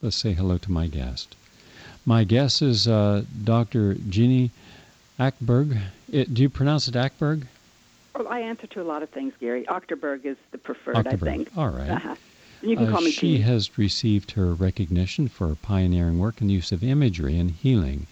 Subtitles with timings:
[0.00, 1.34] let's say hello to my guest.
[2.06, 3.94] My guest is uh, Dr.
[3.94, 4.50] Jeannie
[5.18, 5.78] Ackberg.
[6.10, 7.46] It, do you pronounce it Ackberg?
[8.14, 9.64] Well, I answer to a lot of things, Gary.
[9.64, 11.50] Achterberg is the preferred, I think.
[11.56, 11.90] All right.
[11.90, 12.14] Uh-huh.
[12.62, 13.42] You can call uh, me She Jeannie.
[13.42, 18.06] has received her recognition for pioneering work in the use of imagery in healing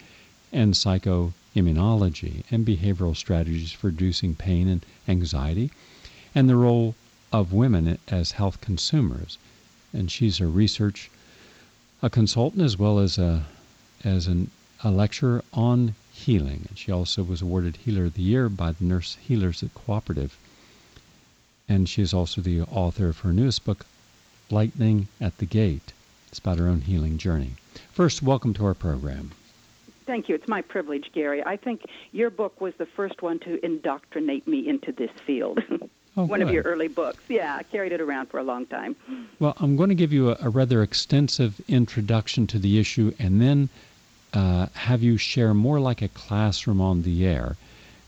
[0.53, 5.71] and psychoimmunology and behavioral strategies for reducing pain and anxiety
[6.35, 6.95] and the role
[7.33, 9.39] of women as health consumers.
[9.93, 11.11] And she's a research
[12.07, 13.45] a consultant as well as a
[14.05, 14.49] as an,
[14.85, 16.65] a lecturer on healing.
[16.69, 20.39] And she also was awarded Healer of the Year by the Nurse Healers Cooperative.
[21.69, 23.87] And she is also the author of her newest book,
[24.51, 25.93] Lightning at the Gate.
[26.29, 27.55] It's about her own healing journey.
[27.91, 29.33] First, welcome to our program.
[30.05, 30.37] Thank you.
[30.37, 31.43] It's my privilege, Gary.
[31.45, 35.59] I think your book was the first one to indoctrinate me into this field.
[36.17, 36.49] Oh, one good.
[36.49, 37.23] of your early books.
[37.29, 38.97] Yeah, I carried it around for a long time.
[39.39, 43.41] Well, I'm going to give you a, a rather extensive introduction to the issue and
[43.41, 43.69] then
[44.33, 47.57] uh, have you share more like a classroom on the air,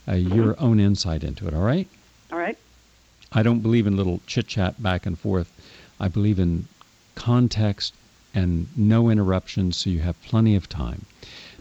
[0.08, 0.64] uh, your Mm-hmm.
[0.64, 1.86] own insight into it, all right?
[2.32, 2.56] All right?
[3.32, 5.50] I don't believe in little chit chat back and forth.
[6.00, 6.66] I believe in
[7.14, 7.94] context
[8.34, 11.04] and no interruptions so you have plenty of time.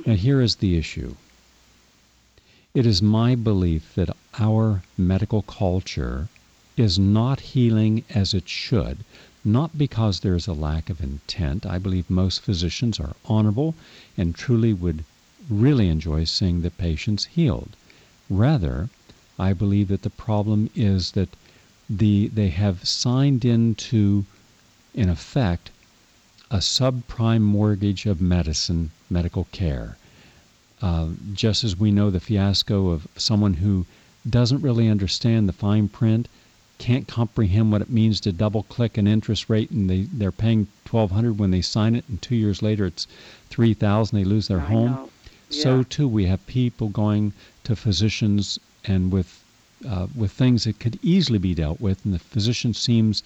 [0.06, 1.14] Now, here is the issue
[2.74, 6.28] it is my belief that our medical culture
[6.78, 9.04] is not healing as it should,
[9.44, 11.66] not because there is a lack of intent.
[11.66, 13.76] I believe most physicians are honorable
[14.16, 15.04] and truly would
[15.50, 17.76] really enjoy seeing the patients healed.
[18.30, 18.90] Rather,
[19.40, 21.36] I believe that the problem is that
[21.90, 24.26] the they have signed into
[24.94, 25.72] in effect
[26.52, 29.98] a subprime mortgage of medicine, medical care.
[30.82, 33.86] Uh, just as we know the fiasco of someone who
[34.30, 36.28] doesn't really understand the fine print,
[36.78, 40.68] can't comprehend what it means to double click an interest rate, and they they're paying
[40.86, 43.08] twelve hundred when they sign it, and two years later it's
[43.50, 44.18] three thousand.
[44.18, 44.92] They lose their I home.
[44.92, 45.10] know.
[45.50, 47.34] So too, we have people going
[47.64, 49.44] to physicians and with
[49.88, 53.24] uh, with things that could easily be dealt with, and the physician seems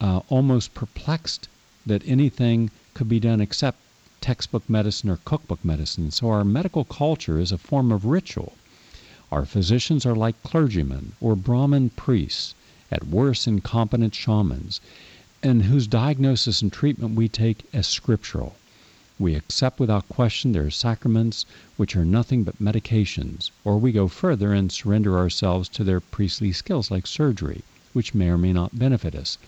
[0.00, 1.48] uh, almost perplexed
[1.86, 3.78] that anything could be done except
[4.20, 6.10] textbook medicine or cookbook medicine.
[6.10, 8.52] So our medical culture is a form of ritual.
[9.32, 12.54] Our physicians are like clergymen or Brahmin priests,
[12.90, 14.80] at worst incompetent shamans,
[15.42, 18.56] and whose diagnosis and treatment we take as scriptural.
[19.18, 21.46] We accept without question their sacraments,
[21.76, 26.52] which are nothing but medications, or we go further and surrender ourselves to their priestly
[26.52, 27.62] skills like surgery,
[27.92, 29.38] which may or may not benefit us.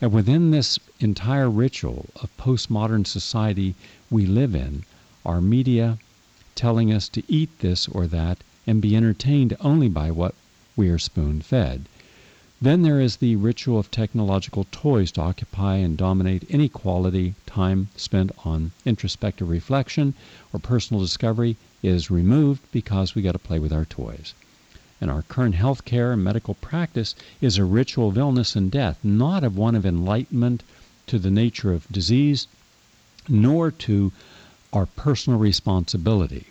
[0.00, 3.74] And within this entire ritual of postmodern society
[4.10, 4.84] we live in,
[5.26, 5.98] our media
[6.54, 10.34] telling us to eat this or that and be entertained only by what
[10.76, 11.84] we are spoon fed.
[12.62, 17.88] Then there is the ritual of technological toys to occupy and dominate any quality time
[17.96, 20.12] spent on introspective reflection
[20.52, 24.34] or personal discovery is removed because we got to play with our toys.
[25.00, 28.98] And our current health care and medical practice is a ritual of illness and death,
[29.02, 30.62] not of one of enlightenment
[31.06, 32.46] to the nature of disease,
[33.26, 34.12] nor to
[34.70, 36.48] our personal responsibility.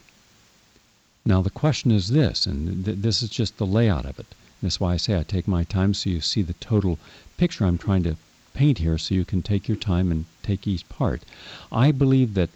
[1.23, 4.33] Now, the question is this, and th- this is just the layout of it.
[4.61, 6.99] That's why I say I take my time so you see the total
[7.37, 8.17] picture I'm trying to
[8.53, 11.23] paint here so you can take your time and take each part.
[11.71, 12.49] I believe that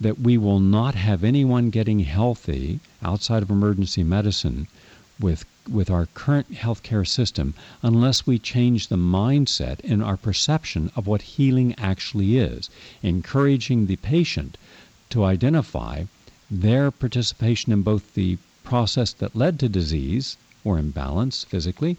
[0.00, 4.68] that we will not have anyone getting healthy outside of emergency medicine
[5.18, 11.08] with with our current healthcare system unless we change the mindset and our perception of
[11.08, 12.70] what healing actually is,
[13.02, 14.56] encouraging the patient
[15.10, 16.04] to identify
[16.48, 21.96] their participation in both the process that led to disease or imbalance physically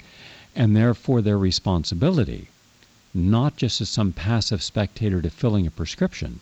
[0.56, 2.48] and therefore their responsibility,
[3.14, 6.40] not just as some passive spectator to filling a prescription,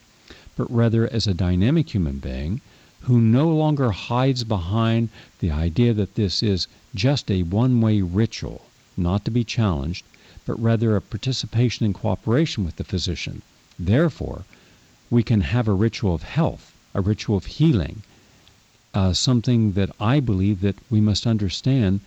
[0.58, 2.60] but rather as a dynamic human being
[3.02, 5.10] who no longer hides behind
[5.40, 8.66] the idea that this is just a one way ritual,
[8.98, 10.04] not to be challenged,
[10.46, 13.42] but rather a participation and cooperation with the physician.
[13.80, 14.44] Therefore,
[15.10, 18.04] we can have a ritual of health, a ritual of healing,
[18.94, 22.02] uh, something that I believe that we must understand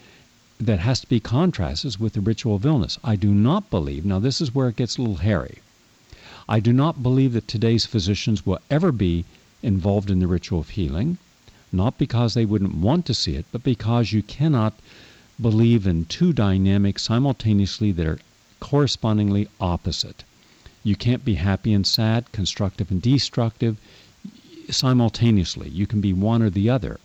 [0.59, 2.99] that has to be contrasted with the ritual of illness.
[3.03, 5.59] I do not believe, now this is where it gets a little hairy.
[6.49, 9.25] I do not believe that today's physicians will ever be
[9.63, 11.19] involved in the ritual of healing,
[11.73, 14.75] not because they wouldn't want to see it, but because you cannot
[15.41, 18.19] believe in two dynamics simultaneously that are
[18.61, 20.23] correspondingly opposite.
[20.83, 23.79] You can't be happy and sad, constructive and destructive
[24.71, 25.69] simultaneously.
[25.69, 26.99] You can be one or the other.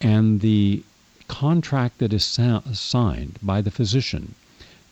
[0.00, 0.82] And the
[1.28, 4.34] contract that is sa- signed by the physician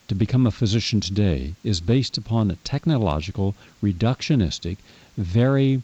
[0.07, 4.77] to become a physician today is based upon a technological, reductionistic,
[5.17, 5.81] very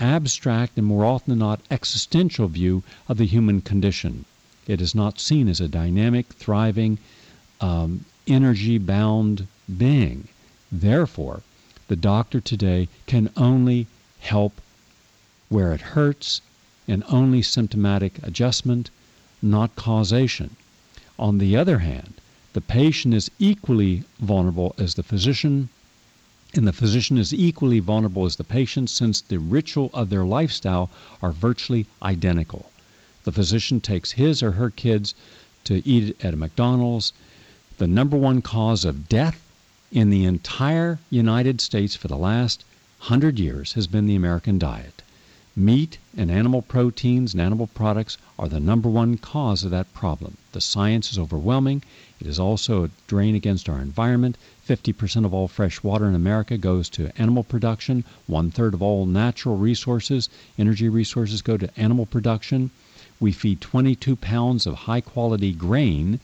[0.00, 4.24] abstract and more often than not existential view of the human condition.
[4.66, 6.98] It is not seen as a dynamic, thriving,
[7.60, 10.28] um, energy bound being.
[10.70, 11.42] Therefore,
[11.88, 13.86] the doctor today can only
[14.20, 14.60] help
[15.48, 16.40] where it hurts
[16.86, 18.90] and only symptomatic adjustment,
[19.40, 20.56] not causation.
[21.18, 22.14] On the other hand,
[22.52, 25.68] the patient is equally vulnerable as the physician,
[26.54, 30.90] and the physician is equally vulnerable as the patient since the ritual of their lifestyle
[31.22, 32.70] are virtually identical.
[33.24, 35.14] The physician takes his or her kids
[35.64, 37.12] to eat at a McDonald's.
[37.76, 39.40] The number one cause of death
[39.92, 42.64] in the entire United States for the last
[43.00, 45.02] hundred years has been the American diet.
[45.60, 50.36] Meat and animal proteins and animal products are the number one cause of that problem.
[50.52, 51.82] The science is overwhelming.
[52.20, 54.38] It is also a drain against our environment.
[54.68, 58.04] 50% of all fresh water in America goes to animal production.
[58.28, 62.70] One third of all natural resources, energy resources, go to animal production.
[63.18, 66.20] We feed 22 pounds of high quality grain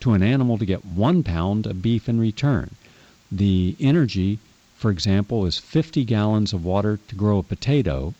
[0.00, 2.70] to an animal to get one pound of beef in return.
[3.30, 4.38] The energy,
[4.76, 8.14] for example, is 50 gallons of water to grow a potato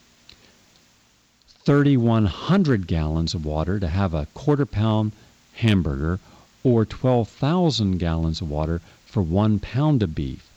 [1.69, 5.13] 3,100 gallons of water to have a quarter pound
[5.53, 6.19] hamburger
[6.65, 10.49] or 12,000 gallons of water for one pound of beef.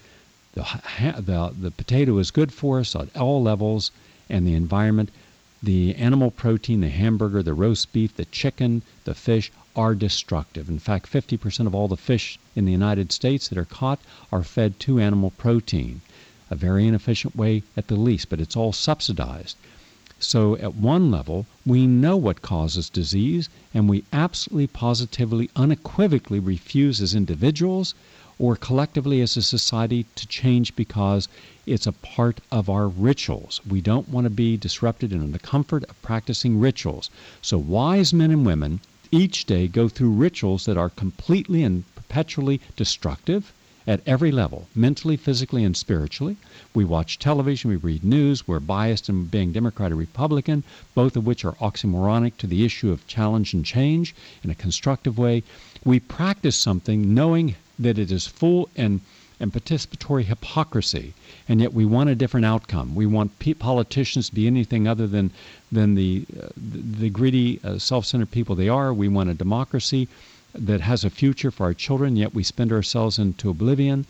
[0.54, 0.64] The,
[1.20, 3.92] the, the potato is good for us at all levels
[4.30, 5.10] and the environment.
[5.62, 10.70] The animal protein, the hamburger, the roast beef, the chicken, the fish are destructive.
[10.70, 14.00] In fact, 50% of all the fish in the United States that are caught
[14.32, 16.00] are fed to animal protein.
[16.50, 19.58] A very inefficient way at the least, but it's all subsidized.
[20.24, 27.02] So, at one level, we know what causes disease, and we absolutely, positively, unequivocally refuse
[27.02, 27.96] as individuals
[28.38, 31.28] or collectively as a society to change because
[31.66, 33.62] it's a part of our rituals.
[33.68, 37.10] We don't want to be disrupted in the comfort of practicing rituals.
[37.42, 38.80] So, wise men and women
[39.10, 43.54] each day go through rituals that are completely and perpetually destructive
[43.92, 46.38] at every level, mentally, physically, and spiritually.
[46.74, 50.64] We watch television, we read news, we're biased in being Democrat or Republican,
[50.96, 54.16] both of which are oxymoronic to the issue of challenge and change
[54.46, 55.44] in a constructive way.
[55.84, 59.02] We practice something knowing that it is full and
[59.42, 61.14] and participatory hypocrisy,
[61.50, 62.94] and yet we want a different outcome.
[62.94, 65.32] We want politicians to be anything other than
[65.70, 68.94] than the uh, the greedy, uh, self-centered people they are.
[68.94, 70.08] We want a democracy
[70.54, 74.06] that has a future for our children, yet we spend ourselves into oblivion.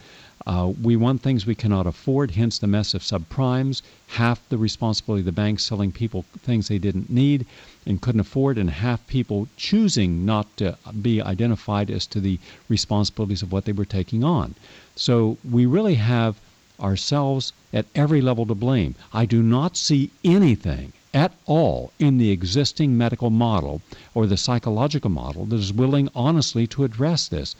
[0.47, 5.21] Uh, we want things we cannot afford, hence the mess of subprimes, half the responsibility
[5.21, 7.45] of the banks selling people things they didn't need
[7.85, 12.39] and couldn't afford, and half people choosing not to be identified as to the
[12.69, 14.55] responsibilities of what they were taking on.
[14.95, 16.39] So we really have
[16.79, 18.95] ourselves at every level to blame.
[19.13, 23.81] I do not see anything at all in the existing medical model
[24.13, 27.55] or the psychological model that is willing honestly to address this.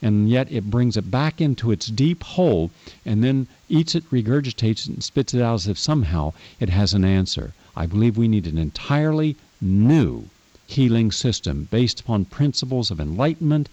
[0.00, 2.70] And yet it brings it back into its deep hole
[3.04, 6.92] and then eats it, regurgitates it, and spits it out as if somehow it has
[6.92, 7.52] an answer.
[7.76, 10.28] I believe we need an entirely new
[10.66, 13.68] healing system based upon principles of enlightenment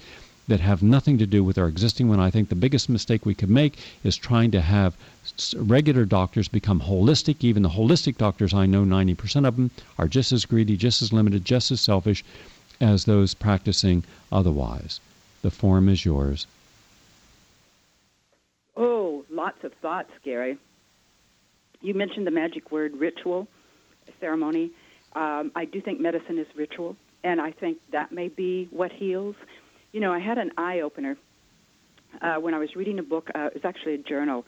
[0.49, 2.19] that have nothing to do with our existing one.
[2.19, 4.97] I think the biggest mistake we could make is trying to have
[5.55, 7.37] regular doctors become holistic.
[7.43, 11.13] Even the holistic doctors, I know 90% of them, are just as greedy, just as
[11.13, 12.23] limited, just as selfish
[12.81, 14.99] as those practicing otherwise.
[15.41, 16.47] The forum is yours.
[18.75, 20.57] Oh, lots of thoughts, Gary.
[21.81, 23.47] You mentioned the magic word ritual,
[24.19, 24.71] ceremony.
[25.13, 29.35] Um, I do think medicine is ritual, and I think that may be what heals.
[29.91, 31.17] You know, I had an eye opener
[32.21, 33.29] uh, when I was reading a book.
[33.33, 34.45] Uh, it was actually a journal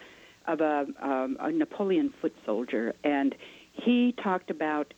[0.48, 3.34] of a, um, a Napoleon foot soldier, and
[3.74, 4.94] he talked about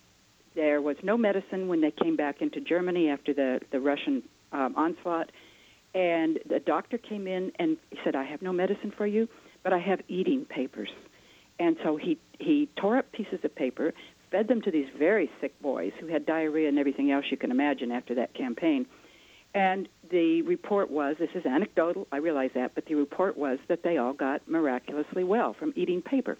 [0.55, 4.73] there was no medicine when they came back into Germany after the the Russian um,
[4.75, 5.31] onslaught,
[5.93, 9.27] and the doctor came in and he said, "I have no medicine for you,
[9.63, 10.89] but I have eating papers."
[11.59, 13.93] And so he he tore up pieces of paper,
[14.31, 17.51] fed them to these very sick boys who had diarrhea and everything else you can
[17.51, 18.85] imagine after that campaign
[19.53, 23.83] and the report was this is anecdotal, I realize that, but the report was that
[23.83, 26.37] they all got miraculously well from eating paper.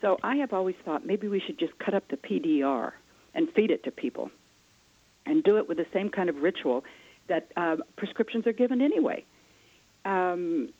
[0.00, 2.92] So I have always thought maybe we should just cut up the PDR
[3.34, 4.30] and feed it to people
[5.26, 6.84] and do it with the same kind of ritual
[7.28, 9.24] that uh, prescriptions are given anyway.
[10.04, 10.70] Um,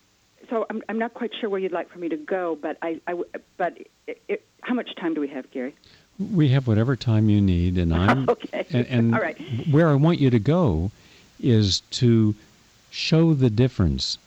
[0.48, 3.00] so I'm, I'm not quite sure where you'd like for me to go, but I,
[3.06, 3.14] I
[3.58, 5.74] but it, it, how much time do we have, Gary?
[6.18, 8.66] We have whatever time you need, and I'm okay.
[8.70, 9.38] And, and All right.
[9.70, 10.90] where I want you to go
[11.42, 12.34] is to
[12.90, 14.18] show the difference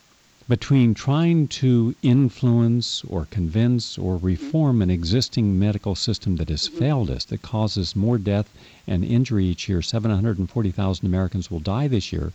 [0.49, 4.25] between trying to influence or convince or Mm-hmm.
[4.25, 8.49] reform an existing medical system that has failed us, that causes more death
[8.85, 12.33] and injury each year, 740,000 Americans will die this year,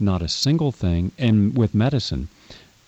[0.00, 2.28] not a single thing, and with medicine.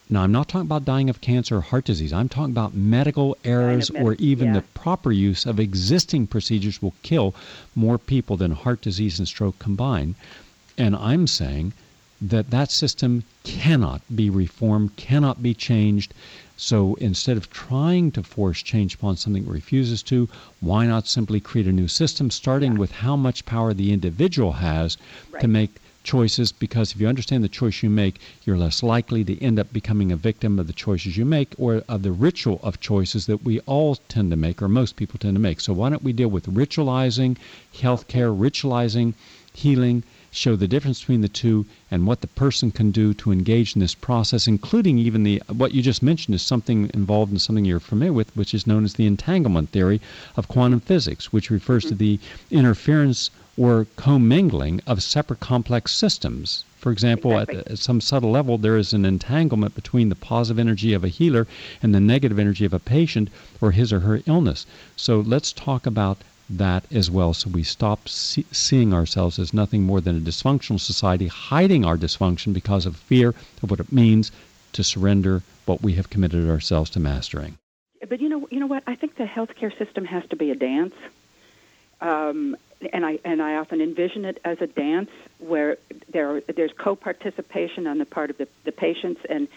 [0.09, 2.13] Now, I'm not talking about dying of cancer or heart disease.
[2.13, 4.55] I'm talking about medical errors or even yeah.
[4.55, 7.35] the proper use of existing procedures will kill
[7.75, 10.15] more people than heart disease and stroke combined.
[10.79, 11.73] And I'm saying
[12.21, 16.13] that that system cannot be reformed, cannot be changed.
[16.57, 20.29] So instead of trying to force change upon something it refuses to,
[20.61, 22.79] why not simply create a new system, starting Yeah.
[22.79, 24.97] with how much power the individual has
[25.41, 26.53] to make choices?
[26.53, 30.11] Because if you understand the choice you make, you're less likely to end up becoming
[30.11, 33.61] a victim of the choices you make or of the ritual of choices that we
[33.61, 35.61] all tend to make, or most people tend to make.
[35.61, 37.37] So why don't we deal with ritualizing
[37.75, 39.13] healthcare, ritualizing
[39.53, 40.03] healing?
[40.37, 43.81] Show the difference between the two and what the person can do to engage in
[43.81, 47.81] this process, including even the what you just mentioned is something involved in something you're
[47.81, 50.01] familiar with, which is known as the entanglement theory
[50.37, 51.99] of quantum physics, which refers to mm-hmm.
[51.99, 56.65] the interference or commingling of separate complex systems.
[56.79, 57.59] For example, Exactly.
[57.59, 61.09] at, at some subtle level, there is an entanglement between the positive energy of a
[61.09, 61.47] healer
[61.83, 64.67] and the negative energy of a patient or his or her illness.
[64.97, 67.35] So let's talk about that as well.
[67.35, 71.97] So we stop see, seeing ourselves as nothing more than a dysfunctional society hiding our
[71.97, 73.31] dysfunction because of fear
[73.63, 74.31] of what it means
[74.73, 77.59] to surrender what we have committed ourselves to mastering.
[78.09, 78.83] But you know, you know what?
[78.87, 80.95] I think the healthcare system has to be a dance,
[82.01, 82.57] um,
[82.93, 85.79] and I and I often envision it as a dance where
[86.13, 89.49] there there's co-participation on the part of the, the patients and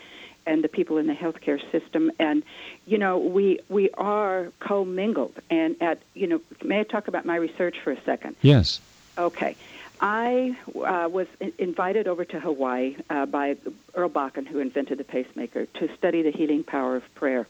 [0.49, 2.43] and the people in the healthcare system, and
[2.85, 5.35] you know we we are co-mingled.
[5.49, 8.35] And at you know, may I talk about my research for a second?
[8.41, 8.81] yes
[9.19, 9.55] Okay.
[10.01, 11.27] I uh, was
[11.57, 13.57] invited over to Hawaii uh, by
[13.93, 17.45] Earl Bakken, who invented the pacemaker, to study the healing power of prayer.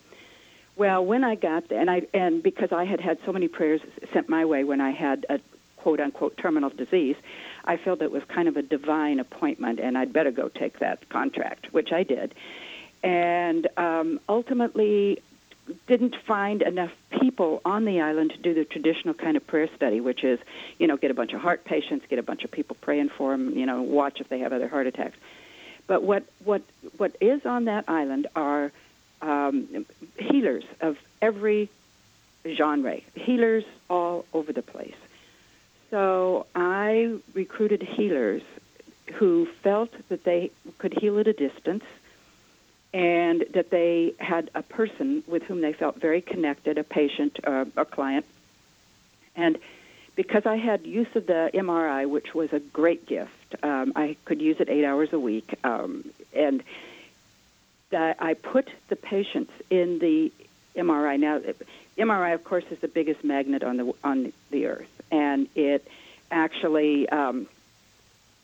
[0.76, 3.82] Well, when I got there, and I and because I had had so many prayers
[4.14, 5.40] sent my way when I had a
[5.78, 7.18] quote unquote terminal disease,
[7.66, 11.08] I felt it was kind of a divine appointment, and I'd better go take that
[11.10, 12.34] contract, which I did,
[13.04, 15.22] and um, ultimately
[15.88, 16.92] didn't find enough
[17.22, 20.40] people on the island to do the traditional kind of prayer study, which is,
[20.78, 23.32] you know, get a bunch of heart patients, get a bunch of people praying for
[23.32, 25.18] them, you know, watch if they have other heart attacks.
[25.88, 26.62] But what what
[26.98, 28.72] what is on that island are
[29.22, 29.86] um,
[30.18, 31.70] healers of every
[32.48, 34.96] genre, healers all over the place.
[35.90, 38.44] So I recruited healers
[39.14, 41.84] who felt that they could heal at a distance
[42.94, 47.66] and that they had a person with whom they felt very connected, a patient, uh,
[47.78, 48.26] a client.
[49.36, 49.58] And
[50.16, 54.42] because I had use of the MRI, which was a great gift, um, I could
[54.42, 56.64] use it eight hours a week, um, and
[57.92, 60.32] I put the patients in the
[60.76, 61.20] MRI.
[61.20, 61.40] Now,
[61.98, 65.88] MRI, of course, is the biggest magnet on the on the earth, and it
[66.32, 67.48] actually um,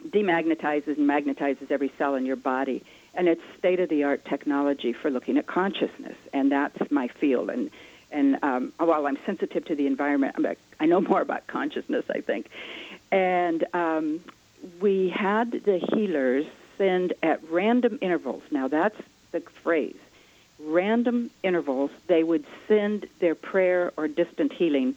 [0.08, 2.84] demagnetizes and magnetizes every cell in your body.
[3.16, 7.50] And it's state of the art technology for looking at consciousness, and that's my field.
[7.50, 7.72] And
[8.12, 10.44] and um, while I'm sensitive to the environment, I'm
[10.86, 12.50] know more about consciousness, I think.
[13.12, 14.22] And um,
[14.80, 16.46] we had the healers
[16.78, 18.44] send at random intervals.
[18.52, 19.00] Now that's
[19.32, 19.96] the phrase.
[20.60, 24.96] Random intervals, they would send their prayer or distant healing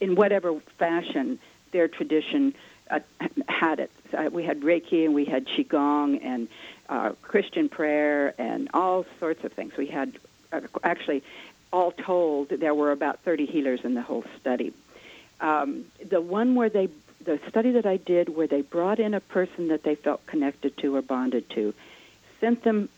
[0.00, 1.38] in whatever fashion
[1.72, 2.54] their tradition
[2.90, 3.00] uh,
[3.48, 3.90] had it.
[4.12, 6.48] So we had Reiki and we had Qigong and
[6.88, 9.76] uh, Christian prayer and all sorts of things.
[9.76, 10.12] We had
[10.52, 11.22] uh, actually,
[11.72, 14.72] all told, there were about 30 healers in the whole study.
[15.40, 16.88] Um, the one where they,
[17.24, 20.76] the study that I did where they brought in a person that they felt connected
[20.78, 21.74] to or bonded to,
[22.40, 22.88] sent them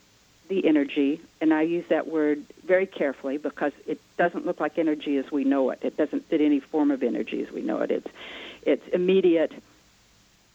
[0.49, 5.16] the energy, and I use that word very carefully because it doesn't look like energy
[5.16, 5.81] as we know it.
[5.83, 7.90] It doesn't fit any form of energy as we know it.
[7.90, 8.09] It's
[8.62, 9.52] it's immediate.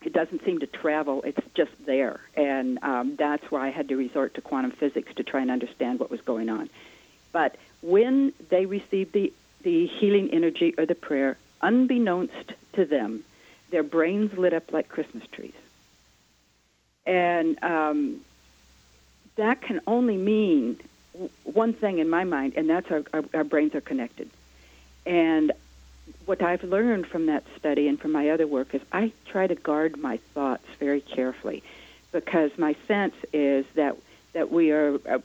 [0.03, 1.21] It doesn't seem to travel.
[1.23, 5.23] It's just there, and um, that's why I had to resort to quantum physics to
[5.23, 6.69] try and understand what was going on.
[7.31, 9.31] But when they received the
[9.61, 13.23] the healing energy or the prayer, unbeknownst to them,
[13.69, 15.53] their brains lit up like Christmas trees,
[17.05, 18.21] and um,
[19.35, 20.79] that can only mean
[21.43, 24.29] one thing in my mind, and that's our, our, our brains are connected.
[25.05, 25.51] And
[26.25, 29.55] what I've learned from that study and from my other work is I try to
[29.55, 31.63] guard my thoughts very carefully
[32.11, 33.97] because my sense is that
[34.33, 35.19] that we are uh,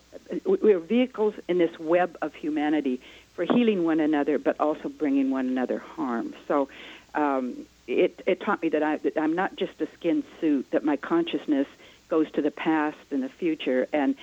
[0.45, 3.01] we are vehicles in this web of humanity
[3.35, 6.35] for healing one another, but also bringing one another harm.
[6.49, 6.69] So
[7.15, 10.85] um, it it taught me that, I, that I'm not just a skin suit; that
[10.85, 11.69] my consciousness
[12.09, 14.17] goes to the past and the future, and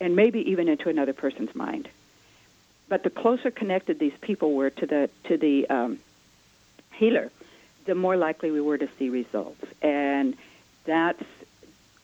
[0.00, 1.88] and maybe even into another person's mind.
[2.88, 5.98] But the closer connected these people were to the to the um,
[6.96, 7.30] healer,
[7.84, 9.64] the more likely we were to see results.
[9.82, 10.36] And
[10.84, 11.16] that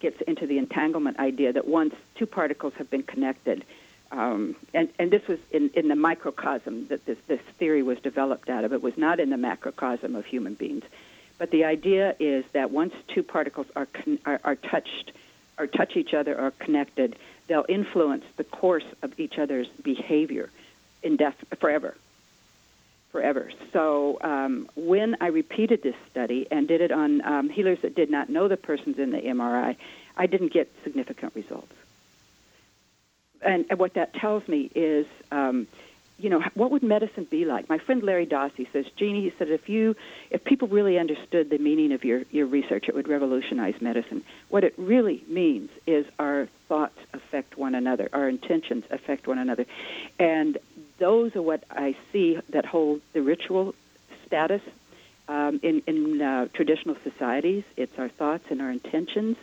[0.01, 3.65] gets into the entanglement idea that once two particles have been connected,
[4.11, 8.51] um, and, and this was in, in the microcosm that this, this theory was developed
[8.51, 8.73] out of.
[8.73, 10.85] It was not in the macrocosm of human beings.
[11.39, 15.13] But the idea is that once two particles are, con- are, are touched,
[15.59, 20.51] or touch each other, or connected, they'll influence the course of each other's behavior
[21.03, 21.97] indef- forever.
[23.12, 23.50] Forever.
[23.73, 28.11] So um, when I repeated this study and did it on um, healers that did
[28.11, 29.76] not know the persons in the MRI,
[30.16, 31.73] I didn't get significant results
[33.42, 35.66] and, and what that tells me is, um,
[36.19, 37.69] you know, what would medicine be like?
[37.69, 39.97] My friend Larry Dossey says, Jeanie, he said, if you,
[40.31, 44.23] if people really understood the meaning of your, your research, it would revolutionize medicine.
[44.49, 49.66] What it really means is our thoughts affect one another, our intentions affect one another,
[50.19, 50.59] and
[51.02, 53.75] those are what I see that hold the ritual
[54.25, 54.62] status
[55.26, 57.64] um, in, in uh, traditional societies.
[57.76, 59.37] It's our thoughts and our intentions.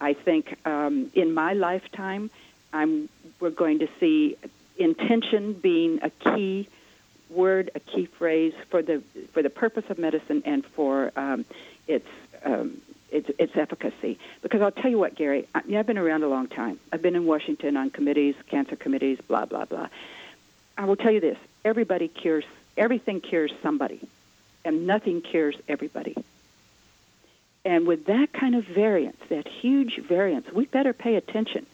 [0.00, 2.30] I think um, in my lifetime,
[2.72, 3.08] I'm,
[3.40, 4.36] we're going to see
[4.76, 6.68] intention being a key
[7.28, 11.44] word, a key phrase for the for the purpose of medicine and for um,
[11.88, 12.10] its,
[12.44, 14.18] um, its its efficacy.
[14.42, 16.78] Because I'll tell you what, Gary, I, I've been around a long time.
[16.92, 19.88] I've been in Washington on committees, cancer committees, blah blah blah.
[20.76, 22.44] I will tell you this: everybody cures,
[22.76, 24.00] everything cures somebody,
[24.64, 26.16] and nothing cures everybody.
[27.64, 31.64] And with that kind of variance, that huge variance, we better pay attention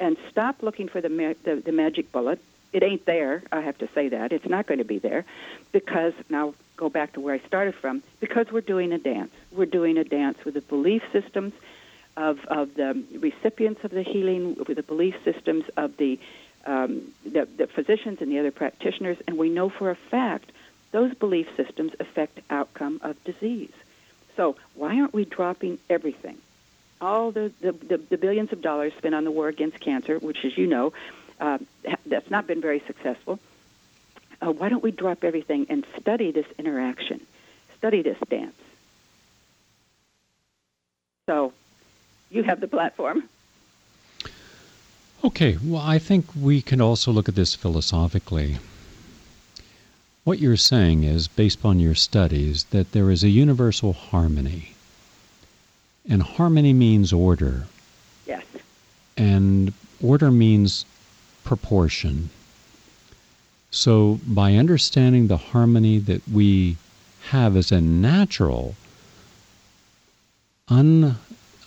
[0.00, 2.40] and stop looking for the, ma- the, the magic bullet.
[2.72, 3.42] It ain't there.
[3.52, 5.24] I have to say that it's not going to be there,
[5.70, 8.02] because now go back to where I started from.
[8.20, 9.32] Because we're doing a dance.
[9.52, 11.52] We're doing a dance with the belief systems
[12.16, 16.18] of of the recipients of the healing, with the belief systems of the
[16.66, 20.50] um, the, the physicians and the other practitioners, and we know for a fact
[20.92, 23.72] those belief systems affect outcome of disease.
[24.36, 26.38] So why aren't we dropping everything?
[27.04, 30.44] all the, the, the, the billions of dollars spent on the war against cancer, which,
[30.44, 30.92] as you know,
[31.40, 31.58] uh,
[32.06, 33.38] that's not been very successful.
[34.40, 37.20] Uh, why don't we drop everything and study this interaction,
[37.76, 38.56] study this dance?
[41.26, 41.52] So,
[42.30, 43.28] you have the platform.
[45.24, 48.58] Okay, well, I think we can also look at this philosophically.
[50.24, 54.74] What you're saying is, based upon your studies, that there is a universal harmony
[56.06, 57.64] and harmony means order.
[58.26, 58.44] Yes.
[59.16, 60.84] And order means
[61.42, 62.28] proportion.
[63.70, 66.76] So, by understanding the harmony that we
[67.30, 68.74] have as a natural,
[70.68, 71.16] un,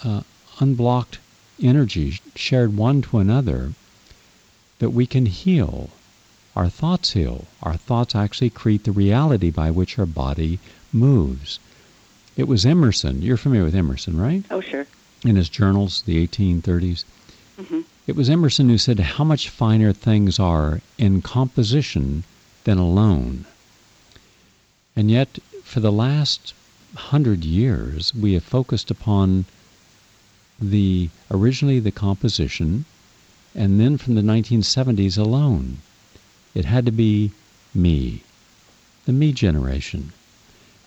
[0.03, 0.21] uh,
[0.59, 1.17] unblocked
[1.61, 3.73] energy shared one to another,
[4.79, 5.89] that we can heal.
[6.55, 7.45] Our thoughts heal.
[7.61, 10.59] Our thoughts actually create the reality by which our body
[10.91, 11.59] moves.
[12.35, 13.21] It was Emerson.
[13.21, 14.43] You're familiar with Emerson, right?
[14.51, 14.85] Oh, sure.
[15.23, 17.03] In his journals, the 1830s.
[17.59, 17.81] Mm-hmm.
[18.05, 22.23] It was Emerson who said how much finer things are in composition
[22.63, 23.45] than alone.
[24.95, 26.53] And yet, for the last
[26.95, 29.45] hundred years, we have focused upon
[30.59, 32.85] the originally the composition,
[33.53, 35.77] and then from the 1970s alone.
[36.53, 37.31] It had to be
[37.73, 38.23] me,
[39.05, 40.11] the me generation.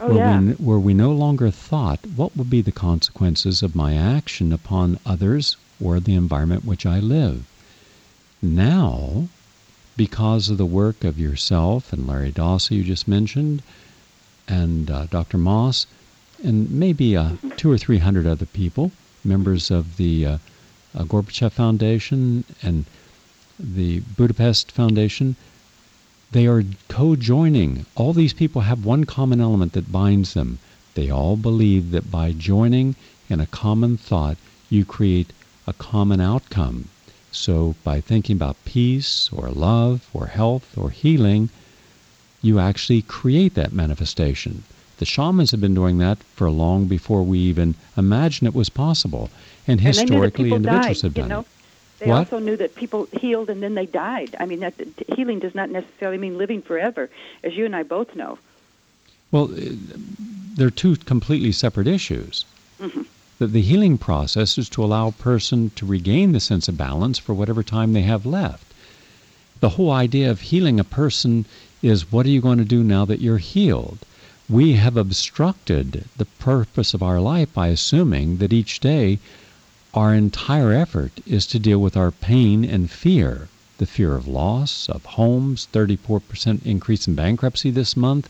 [0.01, 0.41] Oh, where, yeah.
[0.41, 4.99] we, where we no longer thought what would be the consequences of my action upon
[5.05, 7.45] others or the environment which I live.
[8.43, 9.29] Now,
[9.97, 13.63] because of the work of yourself and Larry Dossey, you just mentioned,
[14.49, 15.37] and uh, Dr.
[15.37, 15.87] Moss,
[16.43, 18.93] and maybe uh, two or three hundred other people,
[19.25, 20.39] members of the uh,
[20.95, 22.85] uh Gorbachev Foundation and
[23.59, 25.37] the Budapest Foundation,
[26.33, 27.85] they are co joining.
[27.95, 30.59] All these people have one common element that binds them.
[30.95, 32.95] They all believe that by joining
[33.29, 34.37] in a common thought,
[34.69, 35.33] you create
[35.67, 36.89] a common outcome.
[37.33, 41.51] So, by thinking about peace or love or health or healing,
[42.43, 44.65] you actually create that manifestation.
[45.01, 49.31] The shamans have been doing that for long before we even imagined it was possible.
[49.67, 51.41] And, and historically, individuals died, have done know?
[51.41, 51.47] it.
[52.01, 52.19] They what?
[52.19, 54.37] also knew that people healed and then they died.
[54.39, 54.75] I mean, that
[55.17, 57.09] healing does not necessarily mean living forever,
[57.43, 58.39] as you and I both know.
[59.33, 59.71] Well, uh,
[60.57, 62.45] they're two completely separate issues.
[62.79, 63.03] Mm-hmm.
[63.39, 67.19] The, the healing process is to allow a person to regain the sense of balance
[67.19, 68.67] for whatever time they have left.
[69.61, 71.47] The whole idea of healing a person
[71.81, 74.05] is what are you going to do now that you're healed?
[74.51, 79.21] We have obstructed the purpose of our life by assuming that each day
[79.95, 83.47] our entire effort is to deal with our pain and fear.
[83.79, 88.29] The fear of loss of homes, 34% increase in bankruptcy this month,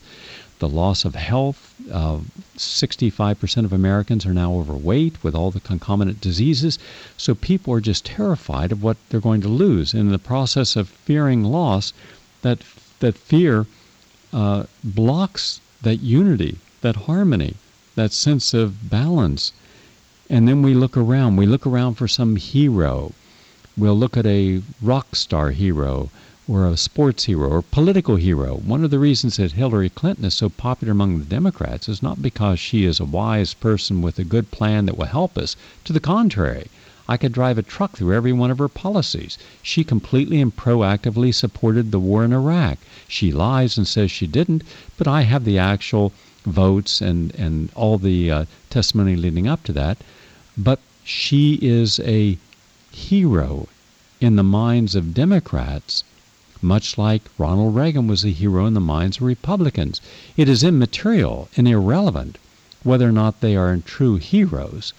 [0.59, 1.73] the loss of health.
[1.91, 2.19] Uh,
[2.55, 6.77] 65% of Americans are now overweight with all the concomitant diseases.
[7.17, 9.93] So people are just terrified of what they're going to lose.
[9.93, 11.93] And in the process of fearing loss,
[12.43, 12.59] that,
[12.99, 13.65] that fear
[14.31, 17.55] uh, blocks that unity, that harmony,
[17.95, 19.51] that sense of balance.
[20.29, 21.35] And then we look around.
[21.35, 23.13] We look around for some hero.
[23.77, 26.09] We'll look at a rock star hero
[26.47, 28.55] or a sports hero or political hero.
[28.55, 32.21] One of the reasons that Hillary Clinton is so popular among the Democrats is not
[32.21, 35.55] because she is a wise person with a good plan that will help us.
[35.85, 36.67] To the contrary,
[37.11, 39.37] I could drive a truck through every one of her policies.
[39.61, 42.77] She completely and proactively supported the war in Iraq.
[43.05, 44.63] She lies and says she didn't,
[44.97, 46.13] but I have the actual
[46.45, 49.97] votes and, and all the uh, testimony leading up to that.
[50.57, 52.37] But she is a
[52.91, 53.67] hero
[54.21, 56.05] in the minds of Democrats,
[56.61, 59.99] much like Ronald Reagan was a hero in the minds of Republicans.
[60.37, 62.37] It is immaterial and irrelevant
[62.83, 64.93] whether or not they are true heroes.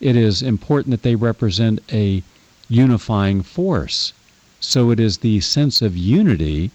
[0.00, 2.22] It is important that they represent a
[2.68, 4.12] unifying force.
[4.60, 6.70] So it is the sense of unity,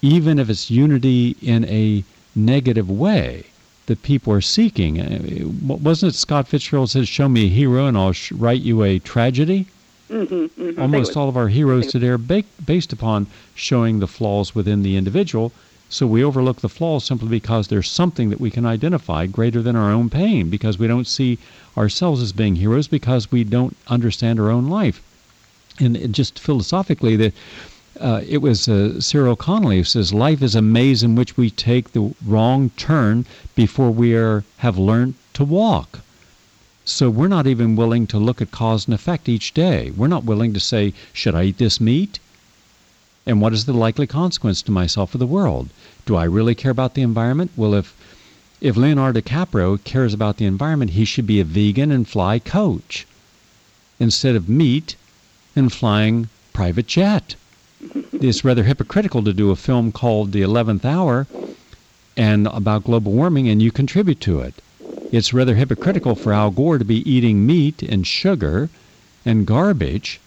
[0.00, 3.44] even if it's unity in a negative way
[3.86, 5.00] that people are seeking.
[5.00, 8.82] Uh, wasn't it Scott Fitzgerald says, "Show me a hero, and I'll sh- write you
[8.82, 9.66] a tragedy."
[10.10, 10.80] Mm-hmm, mm-hmm.
[10.80, 14.96] Almost all of our heroes today are ba- based upon showing the flaws within the
[14.96, 15.52] individual.
[15.94, 19.76] So we overlook the flaws simply because there's something that we can identify greater than
[19.76, 21.38] our own pain, because we don't see
[21.76, 25.00] ourselves as being heroes, because we don't understand our own life.
[25.78, 27.32] And just philosophically, that
[28.00, 31.48] uh, it was uh, Cyril Connolly who says, Life is a maze in which we
[31.48, 36.00] take the wrong turn before we are, have learned to walk.
[36.84, 39.92] So we're not even willing to look at cause and effect each day.
[39.92, 42.18] We're not willing to say, Should I eat this meat?
[43.26, 45.68] And what is the likely consequence to myself or the world?
[46.06, 47.50] Do I really care about the environment?
[47.56, 47.94] Well, if
[48.60, 53.06] if Leonardo DiCaprio cares about the environment, he should be a vegan and fly coach
[53.98, 54.96] instead of meat
[55.54, 57.36] and flying private jet
[58.12, 61.26] it's rather hypocritical to do a film called The Eleventh Hour
[62.16, 64.54] and about global warming, and you contribute to it.
[65.12, 68.70] It's rather hypocritical for Al Gore to be eating meat and sugar
[69.24, 70.20] and garbage,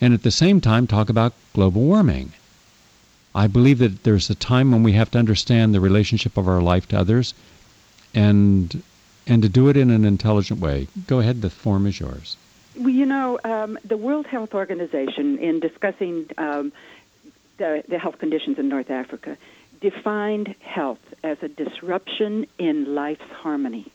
[0.00, 2.32] and at the same time talk about global warming.
[3.34, 6.62] I believe that there's a time when we have to understand the relationship of our
[6.62, 7.34] life to others,
[8.14, 8.82] and
[9.26, 10.86] and to do it in an intelligent way.
[11.06, 11.42] Go ahead.
[11.42, 12.36] The form is yours.
[12.76, 16.72] Well, you know, um, the World Health Organization, in discussing um,
[17.58, 19.36] the, the health conditions in North Africa,
[19.80, 23.86] defined health as a disruption in life's harmony,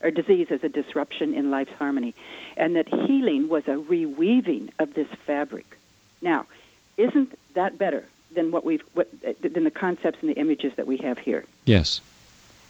[0.00, 2.14] or disease as a disruption in life's harmony,
[2.56, 5.66] and that healing was a reweaving of this fabric.
[6.22, 6.46] Now,
[6.96, 9.08] isn't that better than what we've what,
[9.40, 11.44] than the concepts and the images that we have here?
[11.64, 12.00] Yes.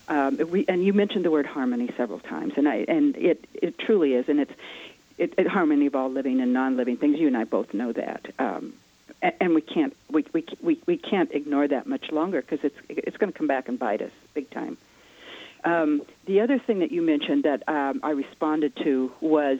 [0.08, 3.78] Um, we, and you mentioned the word harmony several times, and I and it it
[3.78, 4.52] truly is, and it's
[5.18, 7.18] it, it, harmony of all living and non-living things.
[7.18, 8.72] You and I both know that, um,
[9.20, 12.78] and, and we can't we, we we we can't ignore that much longer because it's
[12.88, 14.78] it's going to come back and bite us big time.
[15.64, 19.58] Um, the other thing that you mentioned that um, I responded to was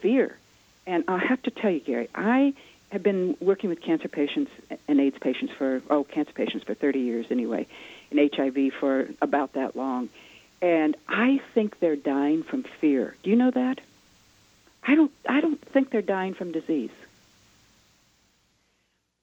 [0.00, 0.36] fear,
[0.86, 2.54] and I have to tell you, Gary, I
[2.90, 4.50] have been working with cancer patients
[4.88, 7.66] and AIDS patients for oh cancer patients for 30 years anyway,
[8.10, 10.08] and HIV for about that long,
[10.60, 13.14] and I think they're dying from fear.
[13.22, 13.80] Do you know that?
[14.82, 16.90] I don't I don't think they're dying from disease.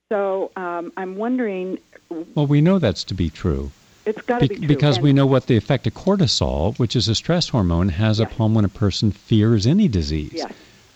[0.09, 1.79] So um, I'm wondering.
[2.09, 3.71] Well, we know that's to be true.
[4.05, 4.67] It's got to be, be.
[4.67, 8.19] Because and we know what the effect of cortisol, which is a stress hormone, has
[8.19, 8.31] yes.
[8.31, 10.33] upon when a person fears any disease.
[10.33, 10.49] Yeah,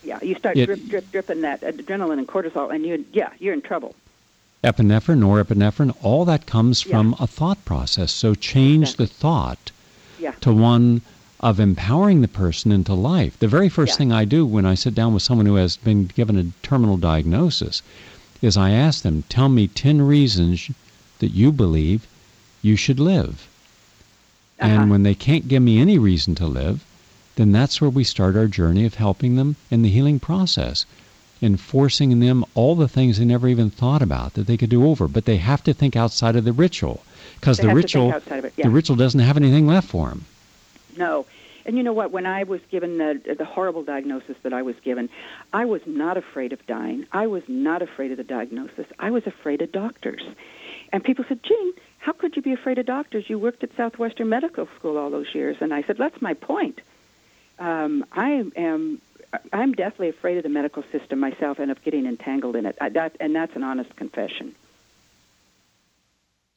[0.04, 0.18] yeah.
[0.22, 3.62] You start it, drip, drip, dripping that adrenaline and cortisol, and you, yeah, you're in
[3.62, 3.94] trouble.
[4.62, 7.24] Epinephrine, norepinephrine, all that comes from yeah.
[7.24, 8.12] a thought process.
[8.12, 9.06] So change exactly.
[9.06, 9.70] the thought
[10.18, 10.32] yeah.
[10.42, 11.00] to one
[11.40, 13.38] of empowering the person into life.
[13.38, 13.96] The very first yeah.
[13.96, 16.98] thing I do when I sit down with someone who has been given a terminal
[16.98, 17.82] diagnosis
[18.42, 20.70] is I ask them, tell me 10 reasons
[21.18, 22.06] that you believe
[22.62, 23.48] you should live.
[24.58, 24.70] Uh-huh.
[24.70, 26.84] And when they can't give me any reason to live,
[27.36, 30.84] then that's where we start our journey of helping them in the healing process
[31.42, 34.86] and forcing them all the things they never even thought about that they could do
[34.86, 35.08] over.
[35.08, 37.02] But they have to think outside of the ritual
[37.36, 38.50] because the ritual, yeah.
[38.58, 40.26] the ritual doesn't have anything left for them.
[40.96, 41.24] No.
[41.64, 42.10] And you know what?
[42.10, 45.08] When I was given the the horrible diagnosis that I was given,
[45.52, 47.06] I was not afraid of dying.
[47.12, 48.86] I was not afraid of the diagnosis.
[48.98, 50.22] I was afraid of doctors.
[50.92, 53.28] And people said, "Jean, how could you be afraid of doctors?
[53.30, 56.80] You worked at Southwestern Medical School all those years." And I said, "That's my point.
[57.58, 59.00] Um, I am
[59.52, 62.76] I'm deathly afraid of the medical system myself and of getting entangled in it.
[62.80, 64.54] I, that, and that's an honest confession.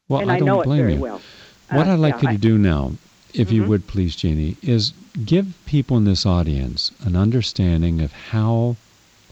[0.09, 0.99] Well, and I, I, don't know it blame very you.
[0.99, 1.21] well.
[1.69, 2.93] What Uh, I'd like yeah, you I- to do now,
[3.33, 3.67] if you Mhm.
[3.67, 4.93] would please, Jeannie, is
[5.25, 8.75] give people in this audience an understanding of how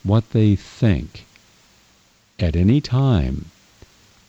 [0.04, 1.26] what they think
[2.40, 3.46] at any time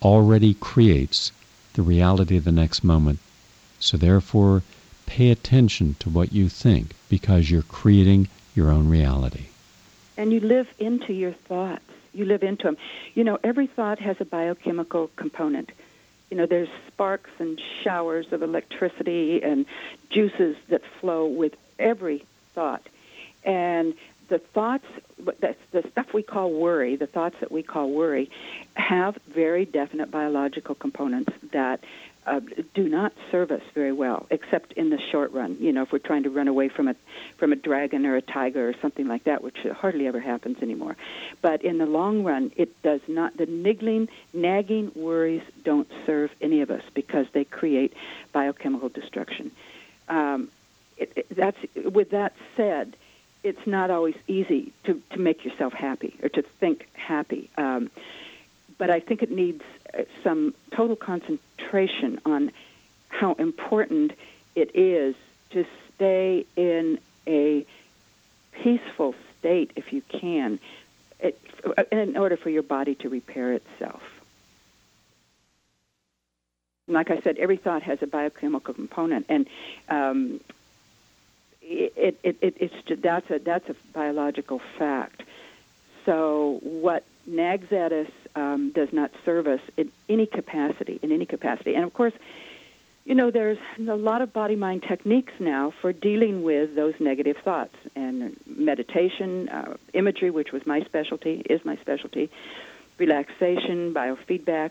[0.03, 1.33] already creates
[1.75, 3.19] the reality of the next moment.
[3.79, 4.63] So therefore,
[5.07, 9.47] pay attention to what you think because you're creating your own reality.
[10.17, 11.83] And you live into your thoughts.
[12.15, 12.77] You live into them.
[13.15, 15.73] You know, every thought has a biochemical component.
[16.31, 19.67] You know, there's sparks and showers of electricity and
[20.11, 22.87] juices that flow with every thought.
[23.45, 23.95] And
[24.33, 24.87] the thoughts,
[25.41, 28.31] that's the stuff we call worry, the thoughts that we call worry,
[28.75, 31.85] have very definite biological components that
[32.27, 32.41] uh,
[32.73, 35.59] do not serve us very well, except in the short run.
[35.61, 36.97] You know, if we're trying to run away from a
[37.37, 40.97] from a dragon or a tiger or something like that, which hardly ever happens anymore.
[41.43, 43.37] But in the long run, it does not.
[43.37, 47.93] The niggling, nagging worries don't serve any of us because they create
[48.33, 49.51] biochemical destruction.
[50.09, 50.49] Um,
[50.97, 52.97] it, it, that's with that said,
[53.43, 57.51] it's not always easy to to make yourself happy or to think happy.
[57.57, 57.91] Um,
[58.79, 59.63] but I think it needs
[59.97, 62.53] uh, some total concentration on
[63.09, 64.13] how important
[64.55, 65.15] it is
[65.51, 67.67] to stay in a
[68.53, 70.59] peaceful state if you can,
[71.21, 71.39] it,
[71.91, 74.03] in order for your body to repair itself.
[76.89, 79.47] Like I said, every thought has a biochemical component, and
[79.89, 80.41] um,
[81.63, 85.23] it, it, it, it's that's a that's a biological fact.
[86.05, 91.27] So what nags at us um, does not serve us in any capacity, in any
[91.27, 91.75] capacity.
[91.75, 92.15] And of course,
[93.05, 97.37] you know, there's a lot of body mind techniques now for dealing with those negative
[97.39, 102.31] thoughts and meditation, uh, imagery, which was my specialty, is my specialty,
[102.99, 104.71] relaxation, biofeedback.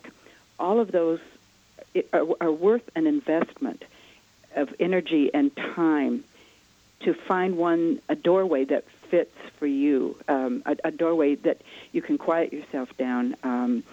[0.60, 1.19] All of those
[2.13, 3.84] are, are worth an investment
[4.56, 6.23] of energy and time
[7.03, 11.61] to find one a doorway that fits for you, um, a, a, doorway that
[11.91, 13.83] you can quiet yourself down, um,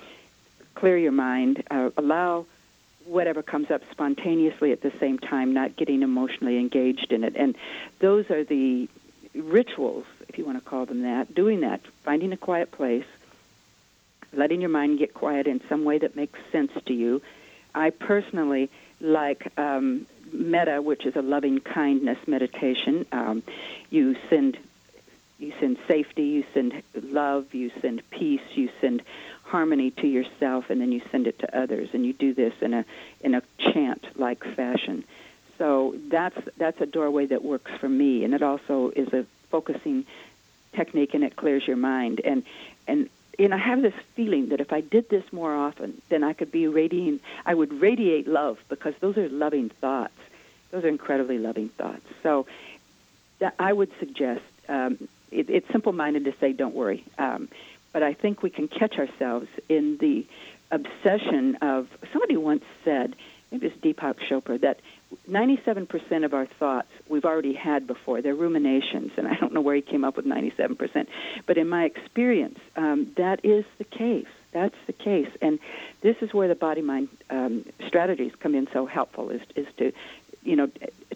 [0.74, 2.46] clear your mind, uh, allow
[3.04, 7.34] whatever comes up spontaneously at the same time, not getting emotionally engaged in it.
[7.36, 7.56] And
[7.98, 8.88] those are the
[9.34, 13.06] rituals, if you want to call them that, doing that, finding a quiet place,
[14.32, 17.22] letting your mind get quiet in some way that makes sense to you.
[17.74, 23.06] I personally like um, metta, which is a loving kindness meditation.
[23.12, 23.42] Um,
[23.90, 24.58] you send
[25.38, 29.02] you send safety, you send love, you send peace, you send
[29.44, 31.90] harmony to yourself, and then you send it to others.
[31.92, 32.84] And you do this in a
[33.20, 35.04] in a chant like fashion.
[35.56, 40.06] So that's that's a doorway that works for me, and it also is a focusing
[40.72, 42.20] technique, and it clears your mind.
[42.24, 42.44] And
[42.86, 43.08] and
[43.38, 46.50] and I have this feeling that if I did this more often, then I could
[46.50, 47.20] be radiating.
[47.46, 50.14] I would radiate love because those are loving thoughts.
[50.70, 52.04] Those are incredibly loving thoughts.
[52.22, 52.46] So
[53.58, 54.42] I would suggest.
[54.68, 57.48] Um, it, it's simple-minded to say, "Don't worry," um,
[57.92, 60.26] but I think we can catch ourselves in the
[60.70, 61.88] obsession of.
[62.12, 63.14] Somebody once said,
[63.50, 64.80] maybe it's Deepak Chopra, that
[65.28, 68.20] 97% of our thoughts we've already had before.
[68.22, 71.06] They're ruminations, and I don't know where he came up with 97%.
[71.46, 74.26] But in my experience, um, that is the case.
[74.52, 75.58] That's the case, and
[76.00, 79.28] this is where the body-mind um, strategies come in so helpful.
[79.28, 79.92] Is is to,
[80.42, 80.70] you know,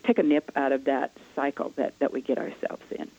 [0.04, 3.10] take a nip out of that cycle that that we get ourselves in.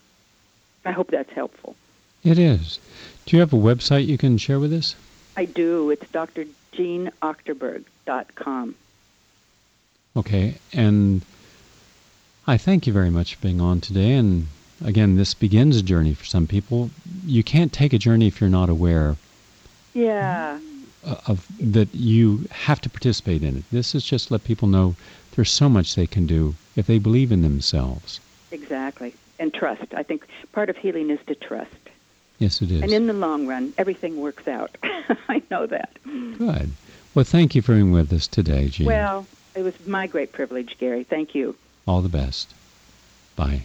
[0.84, 1.74] I hope that's helpful.
[2.22, 2.78] It is.
[3.26, 4.94] Do you have a website you can share with us?
[5.36, 5.90] I do.
[5.90, 8.74] It's drjeanneachterberg.com.
[10.16, 11.22] Okay, and
[12.46, 14.12] I thank you very much for being on today.
[14.12, 14.46] And
[14.84, 16.90] again, this begins a journey for some people.
[17.26, 19.16] You can't take a journey if you're not aware
[19.92, 20.58] Yeah.
[21.26, 23.64] of that you have to participate in it.
[23.72, 24.94] This is just let people know
[25.34, 28.20] there's so much they can do if they believe in themselves.
[28.52, 29.14] Exactly.
[29.40, 29.92] And trust.
[29.94, 31.70] I think part of healing is to trust.
[32.38, 32.82] Yes, it is.
[32.82, 34.76] And in the long run, everything works out.
[35.28, 35.90] I know that.
[36.04, 36.70] Good.
[37.14, 38.86] Well, thank you for being with us today, Jean.
[38.86, 41.04] Well, it was my great privilege, Gary.
[41.04, 41.56] Thank you.
[41.86, 42.52] All the best.
[43.36, 43.62] Bye.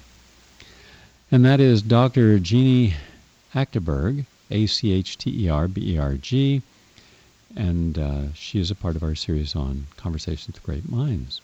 [1.31, 2.39] And that is Dr.
[2.39, 2.95] Jeannie
[3.53, 6.61] Achterberg, A C H T E R B E R G,
[7.55, 11.41] and uh, she is a part of our series on Conversations with Great Minds.